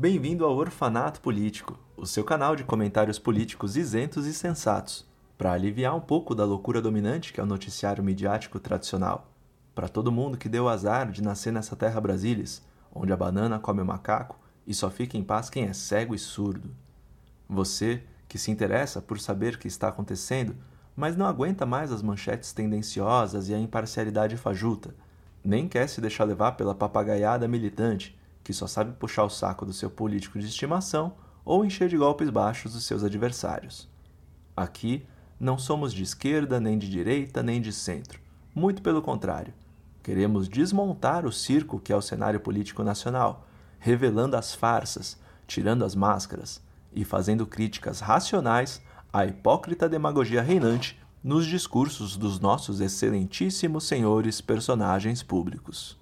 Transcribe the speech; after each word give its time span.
Bem-vindo 0.00 0.44
ao 0.44 0.54
Orfanato 0.54 1.20
Político, 1.20 1.76
o 1.96 2.06
seu 2.06 2.22
canal 2.22 2.54
de 2.54 2.62
comentários 2.62 3.18
políticos 3.18 3.76
isentos 3.76 4.26
e 4.26 4.32
sensatos, 4.32 5.04
para 5.36 5.50
aliviar 5.50 5.92
um 5.92 6.00
pouco 6.00 6.36
da 6.36 6.44
loucura 6.44 6.80
dominante 6.80 7.32
que 7.32 7.40
é 7.40 7.42
o 7.42 7.46
noticiário 7.46 8.04
midiático 8.04 8.60
tradicional. 8.60 9.28
Para 9.74 9.88
todo 9.88 10.12
mundo 10.12 10.38
que 10.38 10.48
deu 10.48 10.68
azar 10.68 11.10
de 11.10 11.20
nascer 11.20 11.52
nessa 11.52 11.74
terra 11.74 12.00
brasilis, 12.00 12.62
onde 12.94 13.12
a 13.12 13.16
banana 13.16 13.58
come 13.58 13.82
o 13.82 13.84
macaco 13.84 14.38
e 14.64 14.72
só 14.72 14.88
fica 14.88 15.18
em 15.18 15.24
paz 15.24 15.50
quem 15.50 15.64
é 15.64 15.72
cego 15.72 16.14
e 16.14 16.18
surdo. 16.20 16.70
Você, 17.48 18.00
que 18.28 18.38
se 18.38 18.52
interessa 18.52 19.02
por 19.02 19.18
saber 19.18 19.54
o 19.54 19.58
que 19.58 19.66
está 19.66 19.88
acontecendo, 19.88 20.54
mas 20.94 21.16
não 21.16 21.26
aguenta 21.26 21.66
mais 21.66 21.90
as 21.90 22.02
manchetes 22.02 22.52
tendenciosas 22.52 23.48
e 23.48 23.54
a 23.54 23.58
imparcialidade 23.58 24.36
fajuta, 24.36 24.94
nem 25.42 25.66
quer 25.66 25.88
se 25.88 26.00
deixar 26.00 26.22
levar 26.22 26.52
pela 26.52 26.72
papagaiada 26.72 27.48
militante, 27.48 28.16
que 28.48 28.54
só 28.54 28.66
sabe 28.66 28.94
puxar 28.94 29.24
o 29.24 29.28
saco 29.28 29.66
do 29.66 29.74
seu 29.74 29.90
político 29.90 30.38
de 30.38 30.46
estimação 30.46 31.12
ou 31.44 31.66
encher 31.66 31.86
de 31.86 31.98
golpes 31.98 32.30
baixos 32.30 32.74
os 32.74 32.86
seus 32.86 33.04
adversários. 33.04 33.86
Aqui, 34.56 35.04
não 35.38 35.58
somos 35.58 35.92
de 35.92 36.02
esquerda, 36.02 36.58
nem 36.58 36.78
de 36.78 36.88
direita, 36.88 37.42
nem 37.42 37.60
de 37.60 37.70
centro. 37.74 38.18
Muito 38.54 38.80
pelo 38.80 39.02
contrário. 39.02 39.52
Queremos 40.02 40.48
desmontar 40.48 41.26
o 41.26 41.30
circo 41.30 41.78
que 41.78 41.92
é 41.92 41.96
o 41.96 42.00
cenário 42.00 42.40
político 42.40 42.82
nacional, 42.82 43.46
revelando 43.78 44.34
as 44.34 44.54
farsas, 44.54 45.18
tirando 45.46 45.84
as 45.84 45.94
máscaras 45.94 46.62
e 46.94 47.04
fazendo 47.04 47.46
críticas 47.46 48.00
racionais 48.00 48.80
à 49.12 49.26
hipócrita 49.26 49.90
demagogia 49.90 50.40
reinante 50.40 50.98
nos 51.22 51.44
discursos 51.44 52.16
dos 52.16 52.40
nossos 52.40 52.80
excelentíssimos 52.80 53.84
senhores 53.84 54.40
personagens 54.40 55.22
públicos. 55.22 55.98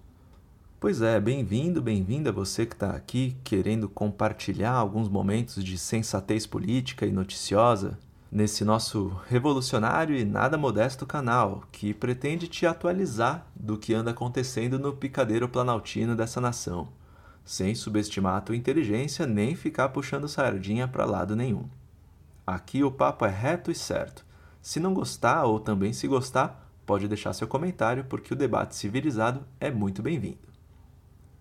Pois 0.78 1.00
é, 1.00 1.18
bem-vindo, 1.18 1.80
bem-vinda 1.80 2.30
você 2.30 2.66
que 2.66 2.74
está 2.74 2.90
aqui 2.90 3.34
querendo 3.42 3.88
compartilhar 3.88 4.72
alguns 4.72 5.08
momentos 5.08 5.64
de 5.64 5.78
sensatez 5.78 6.46
política 6.46 7.06
e 7.06 7.10
noticiosa 7.10 7.98
nesse 8.30 8.62
nosso 8.62 9.09
revolucionário 9.26 10.14
e 10.14 10.23
nada 10.23 10.59
modesto 10.59 11.06
canal, 11.06 11.62
que 11.73 11.95
pretende 11.95 12.46
te 12.46 12.66
atualizar 12.66 13.46
do 13.56 13.78
que 13.78 13.95
anda 13.95 14.10
acontecendo 14.10 14.78
no 14.78 14.92
picadeiro 14.92 15.48
planaltino 15.48 16.14
dessa 16.14 16.42
nação, 16.42 16.88
sem 17.42 17.74
subestimar 17.74 18.36
a 18.36 18.40
tua 18.42 18.54
inteligência 18.54 19.26
nem 19.26 19.54
ficar 19.56 19.88
puxando 19.88 20.29
sardinha 20.29 20.86
para 20.86 21.06
lado 21.06 21.34
nenhum. 21.34 21.64
Aqui 22.46 22.84
o 22.84 22.92
papo 22.92 23.24
é 23.24 23.30
reto 23.30 23.70
e 23.70 23.74
certo. 23.74 24.26
Se 24.60 24.79
não 24.79 24.92
gostar 24.92 25.45
ou 25.45 25.58
também 25.58 25.95
se 25.95 26.06
gostar, 26.06 26.70
pode 26.84 27.08
deixar 27.08 27.32
seu 27.32 27.48
comentário 27.48 28.04
porque 28.04 28.34
o 28.34 28.36
debate 28.36 28.76
civilizado 28.76 29.40
é 29.58 29.70
muito 29.70 30.02
bem-vindo. 30.02 30.55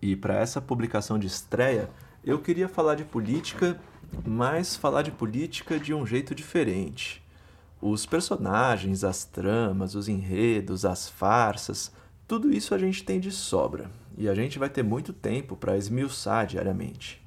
E 0.08 0.14
para 0.14 0.38
essa 0.38 0.60
publicação 0.60 1.18
de 1.18 1.26
estreia, 1.26 1.90
eu 2.24 2.40
queria 2.40 2.68
falar 2.68 2.94
de 2.94 3.04
política 3.04 3.76
mas 4.24 4.76
falar 4.76 5.02
de 5.02 5.10
política 5.10 5.80
de 5.80 5.92
um 5.92 6.06
jeito 6.06 6.32
diferente. 6.32 7.20
Os 7.82 8.06
personagens, 8.06 9.02
as 9.02 9.24
tramas, 9.24 9.96
os 9.96 10.06
enredos, 10.08 10.84
as 10.84 11.08
farsas, 11.08 11.90
tudo 12.28 12.52
isso 12.52 12.72
a 12.72 12.78
gente 12.78 13.02
tem 13.02 13.18
de 13.18 13.32
sobra 13.32 13.90
e 14.16 14.28
a 14.28 14.34
gente 14.34 14.60
vai 14.60 14.68
ter 14.68 14.84
muito 14.84 15.12
tempo 15.12 15.56
para 15.56 15.76
esmiuçar 15.76 16.46
diariamente. 16.46 17.20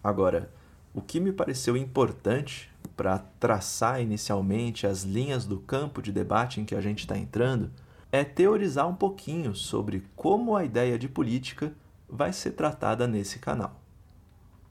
Agora, 0.00 0.48
o 0.94 1.02
que 1.02 1.18
me 1.18 1.32
pareceu 1.32 1.76
importante 1.76 2.70
para 2.96 3.18
traçar 3.18 4.00
inicialmente 4.00 4.86
as 4.86 5.02
linhas 5.02 5.44
do 5.44 5.58
campo 5.58 6.00
de 6.00 6.12
debate 6.12 6.60
em 6.60 6.64
que 6.64 6.76
a 6.76 6.80
gente 6.80 7.00
está 7.00 7.18
entrando 7.18 7.68
é 8.12 8.22
teorizar 8.22 8.88
um 8.88 8.94
pouquinho 8.94 9.56
sobre 9.56 10.04
como 10.14 10.54
a 10.54 10.64
ideia 10.64 10.96
de 10.96 11.08
política 11.08 11.74
vai 12.12 12.32
ser 12.32 12.52
tratada 12.52 13.08
nesse 13.08 13.38
canal 13.38 13.82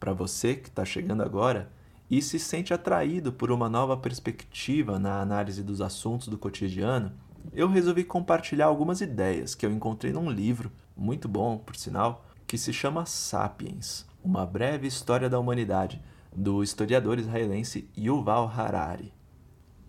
para 0.02 0.14
você 0.14 0.56
que 0.56 0.68
está 0.68 0.84
chegando 0.84 1.22
agora 1.22 1.72
e 2.10 2.24
se 2.24 2.40
sente 2.40 2.74
atraído 2.74 3.32
por 3.32 3.52
uma 3.52 3.70
nova 3.70 3.96
perspectiva 3.96 4.98
na 4.98 5.22
análise 5.22 5.62
dos 5.62 5.80
assuntos 5.80 6.28
do 6.28 6.40
cotidiano, 6.40 7.14
eu 7.54 7.70
resolvi 7.70 8.04
compartilhar 8.04 8.66
algumas 8.66 9.00
ideias 9.00 9.54
que 9.54 9.64
eu 9.64 9.72
encontrei 9.72 10.12
num 10.12 10.30
livro, 10.30 10.72
muito 10.98 11.28
bom, 11.30 11.56
por 11.56 11.76
sinal, 11.76 12.26
que 12.48 12.58
se 12.58 12.74
chama 12.74 13.06
Sapiens 13.06 14.08
Uma 14.24 14.44
Breve 14.44 14.88
História 14.88 15.30
da 15.30 15.40
Humanidade, 15.40 16.02
do 16.36 16.64
historiador 16.64 17.20
israelense 17.20 17.88
Yuval 17.96 18.48
Harari. 18.48 19.14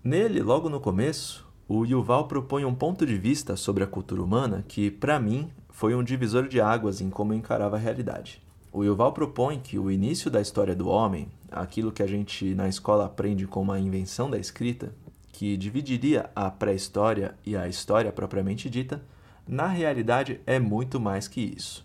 Nele, 0.05 0.43
logo 0.43 0.69
no 0.69 0.79
começo, 0.79 1.51
o 1.67 1.87
Yuval 1.87 2.29
propõe 2.29 2.67
um 2.67 2.75
ponto 2.75 3.07
de 3.07 3.17
vista 3.17 3.57
sobre 3.57 3.83
a 3.83 3.87
cultura 3.87 4.23
humana 4.23 4.63
que, 4.69 4.91
para 4.91 5.19
mim, 5.19 5.51
foi 5.73 5.95
um 5.97 6.05
divisor 6.05 6.47
de 6.47 6.61
águas 6.61 7.01
em 7.01 7.11
como 7.11 7.33
eu 7.33 7.39
encarava 7.39 7.77
a 7.77 7.79
realidade. 7.79 8.41
O 8.71 8.85
Yuval 8.85 9.13
propõe 9.13 9.59
que 9.59 9.79
o 9.79 9.91
início 9.91 10.31
da 10.31 10.41
história 10.41 10.77
do 10.77 10.89
homem, 10.89 11.29
aquilo 11.51 11.91
que 11.91 12.03
a 12.03 12.07
gente 12.07 12.55
na 12.55 12.69
escola 12.69 13.07
aprende 13.07 13.47
como 13.47 13.73
a 13.73 13.81
invenção 13.81 14.31
da 14.31 14.39
escrita, 14.39 14.95
que 15.33 15.57
dividiria 15.57 16.31
a 16.37 16.51
pré-história 16.51 17.35
e 17.45 17.57
a 17.57 17.67
história 17.67 18.13
propriamente 18.13 18.71
dita, 18.71 19.03
na 19.49 19.67
realidade 19.67 20.41
é 20.47 20.61
muito 20.61 21.01
mais 21.01 21.27
que 21.27 21.41
isso. 21.41 21.85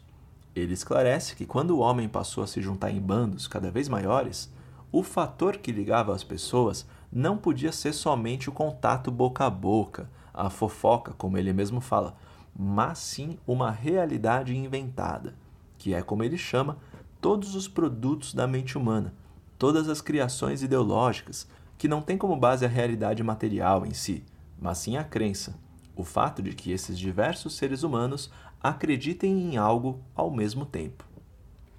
Ele 0.55 0.73
esclarece 0.73 1.35
que 1.35 1.45
quando 1.45 1.71
o 1.71 1.79
homem 1.79 2.09
passou 2.09 2.43
a 2.43 2.47
se 2.47 2.61
juntar 2.61 2.91
em 2.91 2.99
bandos 2.99 3.47
cada 3.47 3.71
vez 3.71 3.87
maiores, 3.87 4.51
o 4.91 5.01
fator 5.01 5.57
que 5.57 5.71
ligava 5.71 6.13
as 6.13 6.23
pessoas 6.23 6.85
não 7.11 7.37
podia 7.37 7.71
ser 7.71 7.93
somente 7.93 8.49
o 8.49 8.53
contato 8.53 9.09
boca 9.09 9.45
a 9.45 9.49
boca, 9.49 10.09
a 10.33 10.49
fofoca, 10.49 11.13
como 11.13 11.37
ele 11.37 11.53
mesmo 11.53 11.79
fala, 11.79 12.15
mas 12.57 12.97
sim 12.97 13.37
uma 13.45 13.69
realidade 13.69 14.55
inventada 14.55 15.35
que 15.77 15.93
é 15.93 16.01
como 16.01 16.23
ele 16.23 16.37
chama 16.37 16.77
todos 17.21 17.55
os 17.55 17.67
produtos 17.67 18.33
da 18.33 18.47
mente 18.47 18.77
humana, 18.77 19.13
todas 19.57 19.87
as 19.89 20.01
criações 20.01 20.61
ideológicas, 20.61 21.47
que 21.77 21.87
não 21.87 22.01
têm 22.01 22.17
como 22.17 22.35
base 22.35 22.65
a 22.65 22.69
realidade 22.69 23.23
material 23.23 23.85
em 23.85 23.93
si, 23.93 24.23
mas 24.59 24.79
sim 24.79 24.97
a 24.97 25.03
crença, 25.03 25.55
o 25.95 26.03
fato 26.03 26.41
de 26.41 26.53
que 26.53 26.71
esses 26.71 26.97
diversos 26.97 27.55
seres 27.55 27.83
humanos 27.83 28.31
acreditem 28.61 29.31
em 29.31 29.57
algo 29.57 30.01
ao 30.15 30.31
mesmo 30.31 30.65
tempo. 30.65 31.05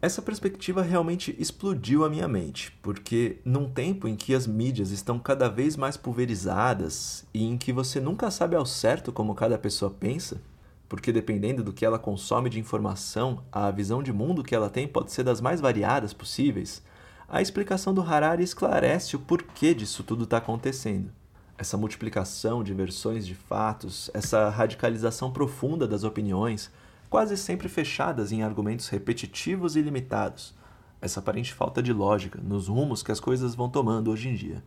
Essa 0.00 0.22
perspectiva 0.22 0.80
realmente 0.80 1.34
explodiu 1.40 2.04
a 2.04 2.10
minha 2.10 2.28
mente, 2.28 2.70
porque 2.80 3.40
num 3.44 3.68
tempo 3.68 4.06
em 4.06 4.14
que 4.14 4.32
as 4.32 4.46
mídias 4.46 4.92
estão 4.92 5.18
cada 5.18 5.48
vez 5.48 5.76
mais 5.76 5.96
pulverizadas 5.96 7.26
e 7.34 7.44
em 7.44 7.58
que 7.58 7.72
você 7.72 8.00
nunca 8.00 8.30
sabe 8.30 8.54
ao 8.54 8.64
certo 8.64 9.12
como 9.12 9.34
cada 9.34 9.58
pessoa 9.58 9.90
pensa, 9.90 10.40
porque 10.88 11.12
dependendo 11.12 11.62
do 11.62 11.72
que 11.72 11.84
ela 11.84 11.98
consome 11.98 12.48
de 12.48 12.58
informação, 12.58 13.42
a 13.52 13.70
visão 13.70 14.02
de 14.02 14.12
mundo 14.12 14.42
que 14.42 14.54
ela 14.54 14.70
tem 14.70 14.88
pode 14.88 15.12
ser 15.12 15.22
das 15.22 15.40
mais 15.40 15.60
variadas 15.60 16.14
possíveis, 16.14 16.82
a 17.28 17.42
explicação 17.42 17.92
do 17.92 18.00
Harari 18.00 18.42
esclarece 18.42 19.14
o 19.14 19.18
porquê 19.18 19.74
disso 19.74 20.02
tudo 20.02 20.24
está 20.24 20.38
acontecendo. 20.38 21.10
Essa 21.58 21.76
multiplicação 21.76 22.64
de 22.64 22.72
versões 22.72 23.26
de 23.26 23.34
fatos, 23.34 24.10
essa 24.14 24.48
radicalização 24.48 25.30
profunda 25.30 25.86
das 25.86 26.04
opiniões, 26.04 26.70
quase 27.10 27.36
sempre 27.36 27.68
fechadas 27.68 28.32
em 28.32 28.42
argumentos 28.42 28.88
repetitivos 28.88 29.76
e 29.76 29.82
limitados, 29.82 30.54
essa 31.00 31.20
aparente 31.20 31.52
falta 31.52 31.82
de 31.82 31.92
lógica 31.92 32.40
nos 32.42 32.68
rumos 32.68 33.02
que 33.02 33.12
as 33.12 33.20
coisas 33.20 33.54
vão 33.54 33.68
tomando 33.68 34.10
hoje 34.10 34.28
em 34.28 34.34
dia. 34.34 34.62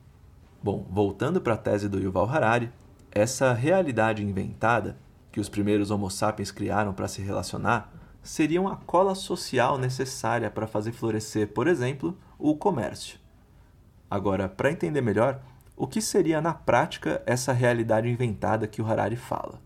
Bom, 0.62 0.86
voltando 0.90 1.42
para 1.42 1.56
a 1.56 1.58
tese 1.58 1.90
do 1.90 2.00
Yuval 2.00 2.30
Harari, 2.30 2.72
essa 3.12 3.52
realidade 3.53 4.24
inventada 4.24 4.98
que 5.31 5.40
os 5.40 5.50
primeiros 5.50 5.92
Homo 5.92 6.09
sapiens 6.09 6.52
criaram 6.52 6.94
para 6.94 7.08
se 7.08 7.22
relacionar 7.22 7.94
seriam 8.22 8.68
a 8.68 8.75
cola 8.75 9.16
social 9.16 9.78
necessária 9.78 10.52
para 10.52 10.68
fazer 10.68 10.92
florescer, 10.92 11.47
por 11.47 11.68
exemplo, 11.68 12.18
o 12.38 12.56
comércio. 12.56 13.19
Agora, 14.09 14.47
para 14.47 14.72
entender 14.72 15.02
melhor, 15.02 15.41
o 15.75 15.88
que 15.88 16.02
seria 16.02 16.41
na 16.41 16.53
prática 16.53 17.24
essa 17.25 17.53
realidade 17.53 18.08
inventada 18.08 18.68
que 18.68 18.81
o 18.81 18.86
Harari 18.86 19.16
fala? 19.16 19.59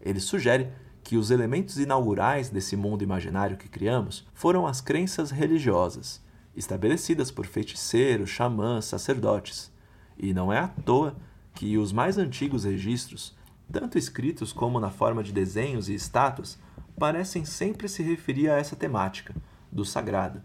Ele 0.00 0.20
sugere 0.20 0.68
que 1.02 1.16
os 1.16 1.30
elementos 1.30 1.78
inaugurais 1.78 2.50
desse 2.50 2.76
mundo 2.76 3.04
imaginário 3.04 3.56
que 3.56 3.68
criamos 3.68 4.26
foram 4.34 4.66
as 4.66 4.80
crenças 4.80 5.30
religiosas, 5.30 6.22
estabelecidas 6.56 7.30
por 7.30 7.46
feiticeiros, 7.46 8.30
xamãs, 8.30 8.86
sacerdotes. 8.86 9.72
E 10.18 10.34
não 10.34 10.52
é 10.52 10.58
à 10.58 10.68
toa 10.68 11.16
que 11.54 11.78
os 11.78 11.92
mais 11.92 12.18
antigos 12.18 12.64
registros 12.64 13.34
tanto 13.72 13.98
escritos 13.98 14.52
como 14.52 14.80
na 14.80 14.90
forma 14.90 15.22
de 15.22 15.32
desenhos 15.32 15.88
e 15.88 15.94
estátuas, 15.94 16.58
parecem 16.98 17.44
sempre 17.44 17.88
se 17.88 18.02
referir 18.02 18.48
a 18.48 18.56
essa 18.56 18.76
temática, 18.76 19.34
do 19.70 19.84
sagrado, 19.84 20.42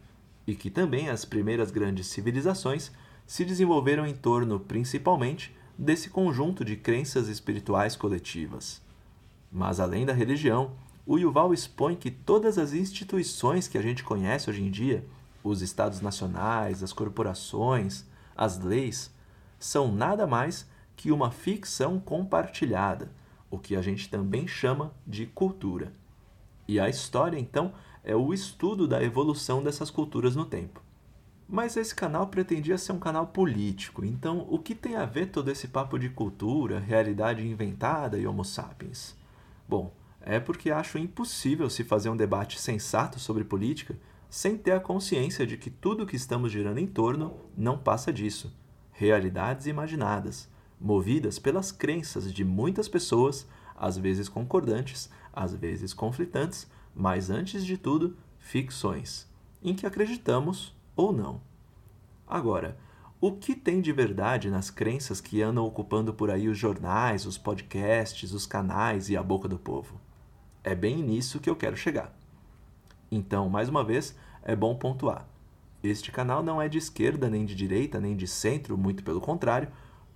e 0.48 0.56
que 0.56 0.69
também 0.69 1.10
as 1.10 1.25
primeiras 1.25 1.69
grandes 1.69 2.07
civilizações 2.07 2.92
se 3.27 3.45
desenvolveram 3.45 4.07
em 4.07 4.16
torno, 4.16 4.60
principalmente, 4.60 5.56
desse 5.77 6.10
conjunto 6.10 6.66
de 6.66 6.75
crenças 6.75 7.27
espirituais 7.27 7.95
coletivas. 7.95 8.81
Mas 9.51 9.80
além 9.80 10.06
da 10.06 10.13
religião, 10.13 10.71
o 11.06 11.18
Yuval 11.18 11.54
expõe 11.54 11.95
que 11.95 12.12
todas 12.12 12.57
as 12.57 12.74
instituições 12.74 13.68
que 13.68 13.77
a 13.77 13.81
gente 13.81 14.04
conhece 14.04 14.50
hoje 14.50 14.63
em 14.63 14.69
dia, 14.69 15.06
os 15.44 15.62
estados 15.62 16.01
nacionais, 16.01 16.83
as 16.83 16.92
corporações, 16.92 18.06
as 18.36 18.60
leis, 18.60 19.12
são 19.57 19.92
nada 19.92 20.27
mais 20.27 20.68
que 20.99 21.13
uma 21.13 21.31
ficção 21.31 21.97
compartilhada, 21.97 23.09
o 23.49 23.57
que 23.57 23.73
a 23.73 23.81
gente 23.81 24.09
também 24.09 24.45
chama 24.45 24.93
de 25.07 25.25
cultura. 25.25 25.93
E 26.67 26.77
a 26.77 26.89
história, 26.89 27.39
então, 27.39 27.71
é 28.03 28.13
o 28.13 28.33
estudo 28.33 28.85
da 28.85 29.01
evolução 29.01 29.63
dessas 29.63 29.89
culturas 29.89 30.35
no 30.35 30.43
tempo. 30.43 30.83
Mas 31.47 31.77
esse 31.77 31.95
canal 31.95 32.27
pretendia 32.27 32.77
ser 32.77 32.91
um 32.91 32.99
canal 32.99 33.27
político, 33.27 34.03
então 34.03 34.45
o 34.49 34.59
que 34.59 34.75
tem 34.75 34.97
a 34.97 35.05
ver 35.05 35.27
todo 35.27 35.49
esse 35.49 35.69
papo 35.69 35.97
de 35.97 36.09
cultura, 36.09 36.81
realidade 36.81 37.47
inventada 37.47 38.17
e 38.17 38.27
Homo 38.27 38.43
sapiens? 38.43 39.15
Bom, 39.69 39.93
é 40.19 40.37
porque 40.37 40.69
acho 40.69 40.97
impossível 40.97 41.69
se 41.69 41.85
fazer 41.85 42.09
um 42.09 42.17
debate 42.17 42.59
sensato 42.59 43.21
sobre 43.21 43.45
política 43.45 43.95
sem 44.29 44.57
ter 44.57 44.73
a 44.73 44.81
consciência 44.81 45.47
de 45.47 45.55
que 45.55 45.69
tudo 45.69 46.05
que 46.05 46.17
estamos 46.17 46.51
girando 46.51 46.77
em 46.77 46.87
torno 46.87 47.37
não 47.55 47.77
passa 47.77 48.11
disso. 48.11 48.53
Realidades 48.91 49.65
imaginadas, 49.65 50.49
movidas 50.79 51.37
pelas 51.37 51.71
crenças 51.71 52.31
de 52.31 52.43
muitas 52.43 52.87
pessoas, 52.87 53.47
às 53.75 53.97
vezes 53.97 54.29
concordantes, 54.29 55.09
às 55.33 55.53
vezes 55.53 55.93
conflitantes, 55.93 56.67
mas 56.95 57.29
antes 57.29 57.65
de 57.65 57.77
tudo, 57.77 58.15
ficções, 58.37 59.27
em 59.61 59.75
que 59.75 59.85
acreditamos 59.85 60.75
ou 60.95 61.11
não. 61.11 61.41
Agora, 62.27 62.77
o 63.21 63.33
que 63.33 63.53
tem 63.53 63.81
de 63.81 63.91
verdade 63.91 64.49
nas 64.49 64.69
crenças 64.69 65.19
que 65.19 65.41
andam 65.41 65.65
ocupando 65.65 66.13
por 66.13 66.31
aí 66.31 66.47
os 66.47 66.57
jornais, 66.57 67.25
os 67.25 67.37
podcasts, 67.37 68.31
os 68.31 68.45
canais 68.45 69.09
e 69.09 69.17
a 69.17 69.23
boca 69.23 69.47
do 69.47 69.59
povo? 69.59 69.99
É 70.63 70.73
bem 70.73 71.03
nisso 71.03 71.39
que 71.39 71.49
eu 71.49 71.55
quero 71.55 71.75
chegar. 71.75 72.17
Então, 73.11 73.49
mais 73.49 73.67
uma 73.67 73.83
vez, 73.83 74.15
é 74.41 74.55
bom 74.55 74.75
pontuar. 74.75 75.27
Este 75.83 76.11
canal 76.11 76.43
não 76.43 76.61
é 76.61 76.69
de 76.69 76.77
esquerda, 76.77 77.29
nem 77.29 77.45
de 77.45 77.55
direita, 77.55 77.99
nem 77.99 78.15
de 78.15 78.27
centro, 78.27 78.77
muito 78.77 79.03
pelo 79.03 79.21
contrário, 79.21 79.69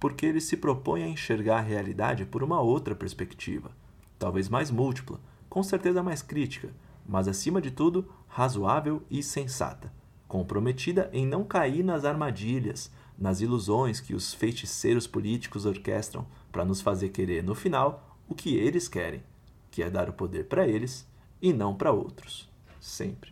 porque 0.04 0.26
ele 0.26 0.42
se 0.42 0.58
propõe 0.58 1.02
a 1.02 1.08
enxergar 1.08 1.60
a 1.60 1.62
realidade 1.62 2.26
por 2.26 2.44
uma 2.44 2.60
outra 2.60 2.94
perspectiva, 2.94 3.72
talvez 4.20 4.50
mais 4.50 4.70
múltipla, 4.70 5.18
com 5.50 5.64
certeza 5.64 6.04
mais 6.04 6.22
crítica, 6.22 6.74
mas 7.08 7.26
acima 7.26 7.62
de 7.62 7.72
tudo, 7.72 8.06
razoável 8.28 9.02
e 9.10 9.24
sensata, 9.24 9.94
comprometida 10.28 11.10
em 11.14 11.26
não 11.26 11.46
cair 11.46 11.86
nas 11.86 12.04
armadilhas, 12.04 12.92
nas 13.18 13.40
ilusões 13.40 14.02
que 14.02 14.14
os 14.14 14.34
feiticeiros 14.34 15.08
políticos 15.08 15.66
orquestram 15.66 16.28
para 16.52 16.66
nos 16.66 16.82
fazer 16.82 17.08
querer, 17.08 17.42
no 17.42 17.56
final, 17.56 18.20
o 18.28 18.36
que 18.36 18.58
eles 18.58 18.90
querem, 18.90 19.24
que 19.72 19.82
é 19.82 19.90
dar 19.90 20.10
o 20.10 20.14
poder 20.14 20.50
para 20.50 20.68
eles 20.68 21.08
e 21.42 21.54
não 21.54 21.74
para 21.74 21.94
outros, 21.94 22.52
sempre. 22.78 23.32